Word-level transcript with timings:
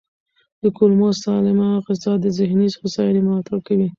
د 0.61 0.63
کولمو 0.77 1.09
سالمه 1.23 1.69
غذا 1.85 2.13
د 2.21 2.25
ذهني 2.37 2.67
هوساینې 2.79 3.21
ملاتړ 3.25 3.57
کوي. 3.67 3.87